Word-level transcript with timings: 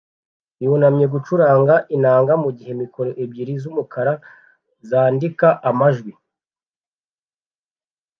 yunamye 0.63 1.05
gucuranga 1.13 1.75
inanga 1.95 2.33
mu 2.43 2.49
gihe 2.57 2.71
mikoro 2.81 3.09
ebyiri 3.23 3.53
z'umukara 3.61 4.13
zandika 4.89 5.47
amajwi 5.69 6.11